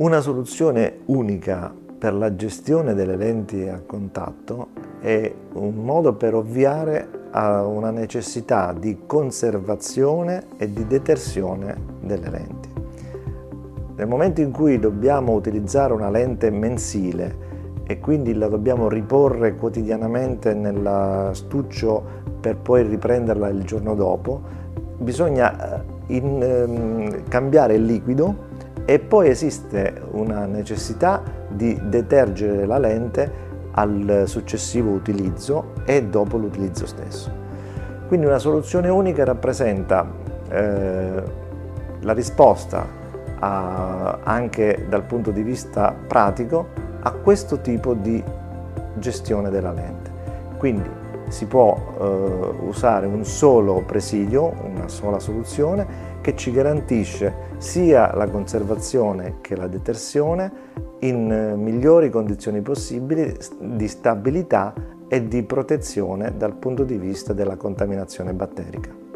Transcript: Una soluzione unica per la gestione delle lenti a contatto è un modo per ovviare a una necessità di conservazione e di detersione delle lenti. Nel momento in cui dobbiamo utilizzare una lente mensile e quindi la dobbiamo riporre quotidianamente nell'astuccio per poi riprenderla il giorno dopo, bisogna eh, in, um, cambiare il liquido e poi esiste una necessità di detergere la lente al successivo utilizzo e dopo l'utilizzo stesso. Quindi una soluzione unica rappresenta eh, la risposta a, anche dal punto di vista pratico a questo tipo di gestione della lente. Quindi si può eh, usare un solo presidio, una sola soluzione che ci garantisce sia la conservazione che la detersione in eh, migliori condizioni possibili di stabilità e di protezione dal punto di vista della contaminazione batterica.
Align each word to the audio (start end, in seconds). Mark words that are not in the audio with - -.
Una 0.00 0.22
soluzione 0.22 1.00
unica 1.06 1.70
per 1.98 2.14
la 2.14 2.34
gestione 2.34 2.94
delle 2.94 3.16
lenti 3.16 3.68
a 3.68 3.82
contatto 3.84 4.68
è 4.98 5.30
un 5.52 5.74
modo 5.74 6.14
per 6.14 6.34
ovviare 6.34 7.06
a 7.32 7.66
una 7.66 7.90
necessità 7.90 8.72
di 8.72 9.00
conservazione 9.06 10.46
e 10.56 10.72
di 10.72 10.86
detersione 10.86 11.76
delle 12.00 12.30
lenti. 12.30 12.68
Nel 13.96 14.06
momento 14.06 14.40
in 14.40 14.52
cui 14.52 14.78
dobbiamo 14.78 15.34
utilizzare 15.34 15.92
una 15.92 16.08
lente 16.08 16.48
mensile 16.48 17.36
e 17.86 17.98
quindi 17.98 18.32
la 18.32 18.48
dobbiamo 18.48 18.88
riporre 18.88 19.54
quotidianamente 19.54 20.54
nell'astuccio 20.54 22.02
per 22.40 22.56
poi 22.56 22.84
riprenderla 22.84 23.48
il 23.50 23.64
giorno 23.64 23.94
dopo, 23.94 24.40
bisogna 24.96 25.76
eh, 25.76 25.82
in, 26.14 26.42
um, 26.42 27.22
cambiare 27.28 27.74
il 27.74 27.84
liquido 27.84 28.48
e 28.90 28.98
poi 28.98 29.28
esiste 29.28 30.02
una 30.10 30.46
necessità 30.46 31.22
di 31.48 31.78
detergere 31.80 32.66
la 32.66 32.76
lente 32.76 33.48
al 33.70 34.24
successivo 34.26 34.90
utilizzo 34.90 35.74
e 35.84 36.06
dopo 36.06 36.36
l'utilizzo 36.36 36.86
stesso. 36.86 37.30
Quindi 38.08 38.26
una 38.26 38.40
soluzione 38.40 38.88
unica 38.88 39.24
rappresenta 39.24 40.10
eh, 40.48 41.22
la 42.00 42.12
risposta 42.12 42.84
a, 43.38 44.18
anche 44.24 44.86
dal 44.88 45.04
punto 45.04 45.30
di 45.30 45.42
vista 45.42 45.94
pratico 46.08 46.70
a 46.98 47.12
questo 47.12 47.60
tipo 47.60 47.94
di 47.94 48.20
gestione 48.94 49.50
della 49.50 49.70
lente. 49.70 50.10
Quindi 50.58 50.90
si 51.30 51.46
può 51.46 51.74
eh, 51.98 52.66
usare 52.66 53.06
un 53.06 53.24
solo 53.24 53.82
presidio, 53.86 54.52
una 54.62 54.88
sola 54.88 55.18
soluzione 55.18 56.18
che 56.20 56.36
ci 56.36 56.50
garantisce 56.50 57.48
sia 57.56 58.14
la 58.14 58.28
conservazione 58.28 59.36
che 59.40 59.56
la 59.56 59.66
detersione 59.66 60.52
in 61.00 61.30
eh, 61.30 61.56
migliori 61.56 62.10
condizioni 62.10 62.60
possibili 62.60 63.34
di 63.58 63.88
stabilità 63.88 64.74
e 65.08 65.26
di 65.26 65.42
protezione 65.42 66.36
dal 66.36 66.54
punto 66.54 66.84
di 66.84 66.96
vista 66.96 67.32
della 67.32 67.56
contaminazione 67.56 68.32
batterica. 68.32 69.09